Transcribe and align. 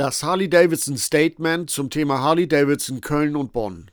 Das 0.00 0.22
Harley-Davidson 0.22 0.96
Statement 0.96 1.68
zum 1.68 1.90
Thema 1.90 2.20
Harley-Davidson 2.20 3.02
Köln 3.02 3.36
und 3.36 3.52
Bonn. 3.52 3.90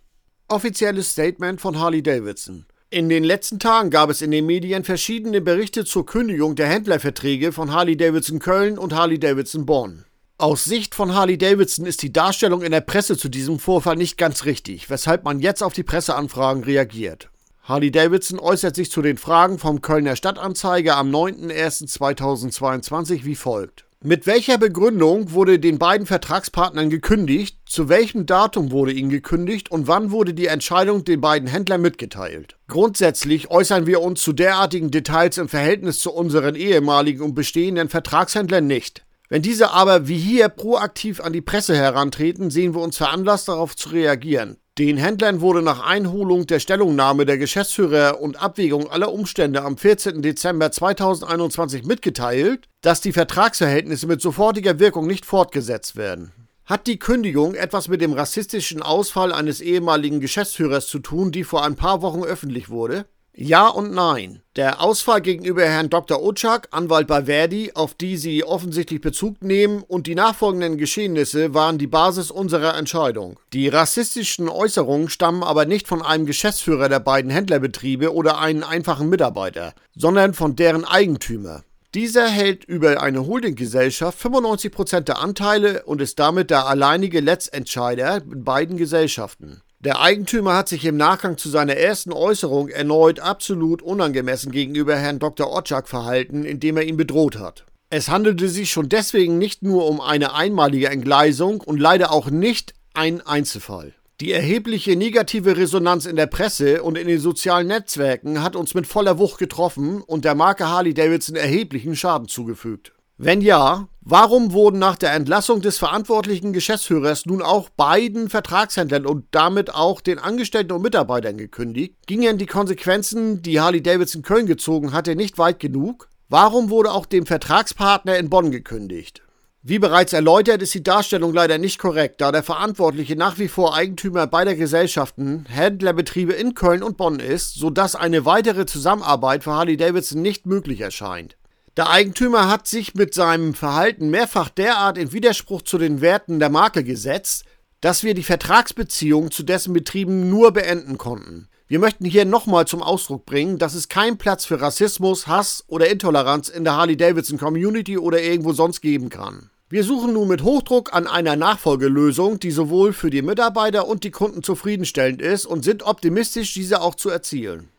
Offizielles 0.48 1.11
Statement 1.11 1.59
von 1.59 1.77
Harley-Davidson. 1.77 2.66
In 2.89 3.09
den 3.09 3.25
letzten 3.25 3.59
Tagen 3.59 3.89
gab 3.89 4.09
es 4.09 4.21
in 4.21 4.31
den 4.31 4.45
Medien 4.45 4.85
verschiedene 4.85 5.41
Berichte 5.41 5.84
zur 5.84 6.05
Kündigung 6.05 6.55
der 6.55 6.70
Händlerverträge 6.70 7.52
von 7.52 7.73
Harley-Davidson 7.73 8.39
Köln 8.39 8.77
und 8.77 8.95
Harley-Davidson 8.95 9.66
Bonn. 9.66 10.05
Aus 10.38 10.63
Sicht 10.63 10.95
von 10.95 11.13
Harley-Davidson 11.13 11.85
ist 11.85 12.02
die 12.02 12.13
Darstellung 12.13 12.62
in 12.62 12.71
der 12.71 12.80
Presse 12.80 13.17
zu 13.17 13.27
diesem 13.27 13.59
Vorfall 13.59 13.98
nicht 13.98 14.17
ganz 14.17 14.45
richtig, 14.45 14.89
weshalb 14.89 15.26
man 15.26 15.41
jetzt 15.41 15.62
auf 15.62 15.73
die 15.73 15.84
Presseanfragen 15.84 16.63
reagiert. 16.63 17.30
Harley-Davidson 17.63 18.39
äußert 18.39 18.77
sich 18.77 18.89
zu 18.89 19.02
den 19.02 19.17
Fragen 19.17 19.59
vom 19.59 19.81
Kölner 19.81 20.16
Stadtanzeiger 20.16 20.95
am 20.95 21.13
9.01.2022 21.13 23.26
wie 23.26 23.35
folgt. 23.35 23.87
Mit 24.03 24.27
welcher 24.27 24.59
Begründung 24.59 25.31
wurde 25.31 25.57
den 25.57 25.79
beiden 25.79 26.05
Vertragspartnern 26.05 26.91
gekündigt, 26.91 27.57
zu 27.65 27.89
welchem 27.89 28.27
Datum 28.27 28.70
wurde 28.70 28.91
ihnen 28.91 29.09
gekündigt 29.09 29.71
und 29.71 29.87
wann 29.87 30.11
wurde 30.11 30.35
die 30.35 30.45
Entscheidung 30.45 31.03
den 31.03 31.20
beiden 31.20 31.47
Händlern 31.47 31.81
mitgeteilt? 31.81 32.57
Grundsätzlich 32.67 33.49
äußern 33.49 33.87
wir 33.87 34.01
uns 34.01 34.21
zu 34.21 34.33
derartigen 34.33 34.91
Details 34.91 35.39
im 35.39 35.49
Verhältnis 35.49 35.99
zu 35.99 36.13
unseren 36.13 36.53
ehemaligen 36.53 37.23
und 37.23 37.33
bestehenden 37.33 37.89
Vertragshändlern 37.89 38.67
nicht. 38.67 39.03
Wenn 39.29 39.41
diese 39.41 39.71
aber 39.71 40.07
wie 40.07 40.20
hier 40.20 40.49
proaktiv 40.49 41.20
an 41.20 41.34
die 41.34 41.41
Presse 41.41 41.75
herantreten, 41.75 42.51
sehen 42.51 42.75
wir 42.75 42.81
uns 42.81 42.98
veranlasst 42.98 43.48
darauf 43.48 43.75
zu 43.75 43.89
reagieren. 43.89 44.57
Den 44.77 44.98
Händlern 44.98 45.41
wurde 45.41 45.63
nach 45.63 45.84
Einholung 45.84 46.45
der 46.45 46.59
Stellungnahme 46.59 47.26
der 47.26 47.40
Geschäftsführer 47.40 48.21
und 48.21 48.40
Abwägung 48.40 48.91
aller 48.91 49.12
Umstände 49.12 49.63
am 49.63 49.76
14. 49.76 50.21
Dezember 50.21 50.71
2021 50.71 51.84
mitgeteilt, 51.84 52.70
dass 52.82 53.01
die 53.01 53.12
Vertragsverhältnisse 53.12 54.05
mit 54.05 54.21
sofortiger 54.21 54.77
Wirkung 54.77 55.07
nicht 55.07 55.26
fortgesetzt 55.26 55.96
werden. 55.96 56.32
Hat 56.63 56.85
die 56.85 56.99
Kündigung 56.99 57.55
etwas 57.55 57.88
mit 57.88 58.01
dem 58.01 58.13
rassistischen 58.13 58.84
Ausfall 58.84 59.34
eines 59.34 59.62
ehemaligen 59.62 60.20
Geschäftsführers 60.20 60.85
zu 60.85 60.99
tun, 60.99 61.32
die 61.32 61.44
vor 61.44 61.66
ein 61.66 61.76
paar 61.76 62.04
Wochen 62.04 62.23
öffentlich 62.23 62.70
wurde? 62.70 63.07
Ja 63.40 63.68
und 63.68 63.93
nein. 63.93 64.41
Der 64.56 64.81
Ausfall 64.81 65.22
gegenüber 65.22 65.63
Herrn 65.63 65.91
Dr. 65.91 66.24
Otschak, 66.24 66.69
Anwalt 66.72 67.06
bei 67.06 67.25
Verdi, 67.25 67.72
auf 67.75 67.94
die 67.94 68.18
Sie 68.18 68.44
offensichtlich 68.44 69.00
Bezug 69.00 69.44
nehmen, 69.44 69.84
und 69.84 70.07
die 70.07 70.16
nachfolgenden 70.16 70.79
Geschehnisse 70.79 71.53
waren 71.53 71.78
die 71.78 71.85
Basis 71.85 72.31
unserer 72.31 72.75
Entscheidung. 72.75 73.40
Die 73.53 73.68
rassistischen 73.68 74.50
Äußerungen 74.50 75.07
stammen 75.09 75.44
aber 75.44 75.66
nicht 75.66 75.88
von 75.88 76.02
einem 76.02 76.25
Geschäftsführer 76.25 76.90
der 76.90 77.00
beiden 77.00 77.29
Händlerbetriebe 77.29 78.12
oder 78.12 78.40
einem 78.40 78.63
einfachen 78.63 79.07
Mitarbeiter, 79.07 79.75
sondern 79.96 80.34
von 80.34 80.56
deren 80.56 80.84
Eigentümer. 80.84 81.63
Dieser 81.94 82.28
hält 82.28 82.66
über 82.66 83.03
eine 83.03 83.28
Holdinggesellschaft 83.28 84.19
95% 84.19 85.01
der 85.01 85.19
Anteile 85.19 85.84
und 85.84 86.01
ist 86.01 86.18
damit 86.18 86.50
der 86.50 86.66
alleinige 86.66 87.19
Letztentscheider 87.19 88.18
in 88.18 88.44
beiden 88.44 88.78
Gesellschaften. 88.78 89.62
Der 89.79 90.01
Eigentümer 90.01 90.56
hat 90.56 90.69
sich 90.69 90.85
im 90.85 90.97
Nachgang 90.97 91.38
zu 91.38 91.50
seiner 91.50 91.75
ersten 91.75 92.11
Äußerung 92.11 92.69
erneut 92.69 93.19
absolut 93.19 93.83
unangemessen 93.83 94.51
gegenüber 94.51 94.95
Herrn 94.95 95.19
Dr. 95.19 95.56
Otschak 95.56 95.88
verhalten, 95.88 96.45
indem 96.45 96.78
er 96.78 96.83
ihn 96.83 96.97
bedroht 96.97 97.38
hat. 97.38 97.66
Es 97.91 98.09
handelte 98.09 98.50
sich 98.50 98.72
schon 98.72 98.89
deswegen 98.89 99.38
nicht 99.38 99.61
nur 99.61 99.88
um 99.88 100.01
eine 100.01 100.33
einmalige 100.33 100.89
Entgleisung 100.89 101.61
und 101.61 101.79
leider 101.79 102.11
auch 102.11 102.31
nicht 102.31 102.73
ein 102.95 103.22
Einzelfall. 103.22 103.94
Die 104.19 104.31
erhebliche 104.31 104.95
negative 104.95 105.57
Resonanz 105.57 106.07
in 106.07 106.16
der 106.16 106.25
Presse 106.25 106.81
und 106.81 106.97
in 106.97 107.07
den 107.07 107.19
sozialen 107.19 107.67
Netzwerken 107.67 108.41
hat 108.41 108.55
uns 108.55 108.73
mit 108.73 108.88
voller 108.88 109.19
Wucht 109.19 109.38
getroffen 109.38 110.01
und 110.01 110.25
der 110.25 110.33
Marke 110.33 110.67
Harley 110.67 110.95
Davidson 110.95 111.35
erheblichen 111.35 111.95
Schaden 111.95 112.27
zugefügt. 112.27 112.93
Wenn 113.19 113.41
ja, 113.41 113.88
warum 114.01 114.53
wurden 114.53 114.78
nach 114.78 114.95
der 114.95 115.13
Entlassung 115.13 115.61
des 115.61 115.79
verantwortlichen 115.79 116.53
Geschäftsführers 116.53 117.25
nun 117.25 117.41
auch 117.41 117.69
beiden 117.69 118.29
Vertragshändlern 118.29 119.07
und 119.07 119.25
damit 119.31 119.73
auch 119.73 120.01
den 120.01 120.19
Angestellten 120.19 120.73
und 120.73 120.83
Mitarbeitern 120.83 121.35
gekündigt? 121.35 121.95
Gingen 122.05 122.38
die 122.38 122.45
Konsequenzen, 122.45 123.41
die 123.41 123.59
Harley 123.59 123.81
Davidson 123.81 124.22
Köln 124.22 124.45
gezogen 124.45 124.94
hatte, 124.94 125.16
nicht 125.16 125.39
weit 125.39 125.59
genug? 125.59 126.09
Warum 126.29 126.69
wurde 126.69 126.91
auch 126.91 127.07
dem 127.07 127.25
Vertragspartner 127.25 128.19
in 128.19 128.29
Bonn 128.29 128.51
gekündigt? 128.51 129.23
Wie 129.63 129.79
bereits 129.79 130.13
erläutert, 130.13 130.61
ist 130.61 130.75
die 130.75 130.84
Darstellung 130.84 131.34
leider 131.34 131.57
nicht 131.57 131.79
korrekt, 131.79 132.22
da 132.22 132.31
der 132.31 132.44
Verantwortliche 132.44 133.16
nach 133.16 133.39
wie 133.39 133.47
vor 133.47 133.75
Eigentümer 133.75 134.28
beider 134.28 134.53
Gesellschaften, 134.53 135.45
Händlerbetriebe 135.49 136.34
in 136.34 136.53
Köln 136.53 136.84
und 136.84 136.97
Bonn 136.97 137.19
ist, 137.19 137.55
sodass 137.55 137.95
eine 137.95 138.25
weitere 138.25 138.67
Zusammenarbeit 138.67 139.44
für 139.44 139.53
Harley 139.53 139.75
Davidson 139.75 140.22
nicht 140.22 140.45
möglich 140.45 140.81
erscheint. 140.81 141.36
Der 141.77 141.91
Eigentümer 141.91 142.49
hat 142.49 142.67
sich 142.67 142.95
mit 142.95 143.13
seinem 143.13 143.53
Verhalten 143.53 144.09
mehrfach 144.09 144.49
derart 144.49 144.97
in 144.97 145.13
Widerspruch 145.13 145.61
zu 145.61 145.77
den 145.77 146.01
Werten 146.01 146.39
der 146.39 146.49
Marke 146.49 146.83
gesetzt, 146.83 147.45
dass 147.81 148.01
wir 148.01 148.15
die 148.15 148.23
Vertragsbeziehung 148.23 149.29
zu 149.29 149.43
dessen 149.43 149.73
Betrieben 149.73 150.27
nur 150.27 150.51
beenden 150.53 150.97
konnten. 150.97 151.49
Wir 151.67 151.77
möchten 151.77 152.05
hier 152.05 152.25
nochmal 152.25 152.66
zum 152.66 152.81
Ausdruck 152.81 153.27
bringen, 153.27 153.59
dass 153.59 153.75
es 153.75 153.89
keinen 153.89 154.17
Platz 154.17 154.43
für 154.43 154.59
Rassismus, 154.59 155.27
Hass 155.27 155.66
oder 155.67 155.87
Intoleranz 155.87 156.49
in 156.49 156.63
der 156.63 156.75
Harley-Davidson 156.75 157.37
Community 157.37 157.99
oder 157.99 158.23
irgendwo 158.23 158.53
sonst 158.53 158.81
geben 158.81 159.09
kann. 159.09 159.51
Wir 159.69 159.83
suchen 159.83 160.13
nun 160.13 160.29
mit 160.29 160.41
Hochdruck 160.41 160.95
an 160.95 161.05
einer 161.05 161.35
Nachfolgelösung, 161.35 162.39
die 162.39 162.51
sowohl 162.51 162.91
für 162.91 163.11
die 163.11 163.21
Mitarbeiter 163.21 163.87
und 163.87 164.03
die 164.03 164.11
Kunden 164.11 164.41
zufriedenstellend 164.41 165.21
ist 165.21 165.45
und 165.45 165.63
sind 165.63 165.83
optimistisch, 165.83 166.55
diese 166.55 166.81
auch 166.81 166.95
zu 166.95 167.11
erzielen. 167.11 167.69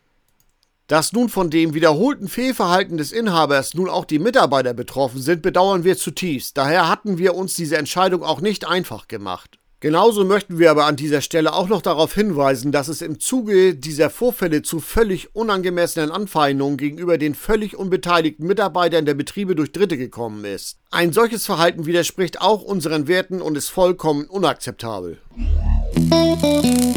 Dass 0.89 1.13
nun 1.13 1.29
von 1.29 1.51
dem 1.51 1.75
wiederholten 1.75 2.29
Fehlverhalten 2.29 2.97
des 2.97 3.13
Inhabers 3.13 3.75
nun 3.75 3.91
auch 3.91 4.07
die 4.07 4.19
Mitarbeiter 4.19 4.73
betroffen 4.73 5.21
sind, 5.21 5.43
bedauern 5.43 5.85
wir 5.85 5.99
zutiefst. 5.99 6.57
Daher 6.57 6.89
hatten 6.89 7.19
wir 7.19 7.35
uns 7.35 7.55
diese 7.55 7.77
Entscheidung 7.77 8.23
auch 8.23 8.41
nicht 8.41 8.67
einfach 8.67 9.07
gemacht. 9.07 9.59
Genauso 9.81 10.25
möchten 10.25 10.59
wir 10.59 10.71
aber 10.71 10.87
an 10.87 10.97
dieser 10.97 11.21
Stelle 11.21 11.53
auch 11.53 11.69
noch 11.69 11.83
darauf 11.83 12.15
hinweisen, 12.15 12.73
dass 12.73 12.89
es 12.89 13.03
im 13.03 13.21
Zuge 13.21 13.75
dieser 13.75 14.09
Vorfälle 14.09 14.63
zu 14.63 14.81
völlig 14.81 15.37
unangemessenen 15.37 16.11
Anfeindungen 16.11 16.79
gegenüber 16.79 17.19
den 17.19 17.35
völlig 17.35 17.77
unbeteiligten 17.77 18.47
Mitarbeitern 18.47 19.05
der 19.05 19.13
Betriebe 19.13 19.55
durch 19.55 19.73
Dritte 19.73 19.99
gekommen 19.99 20.47
ist. 20.47 20.79
Ein 20.91 21.13
solches 21.13 21.45
Verhalten 21.45 21.85
widerspricht 21.85 22.41
auch 22.41 22.63
unseren 22.63 23.09
Werten 23.09 23.43
und 23.43 23.59
ist 23.59 23.69
vollkommen 23.69 24.25
unakzeptabel. 24.25 25.19
Musik 25.37 26.89